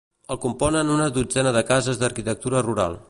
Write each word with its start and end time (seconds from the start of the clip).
El 0.35 0.37
componen 0.45 0.89
una 0.95 1.05
dotzena 1.17 1.51
de 1.59 1.63
cases 1.73 2.01
d'arquitectura 2.03 2.65
rural. 2.69 2.99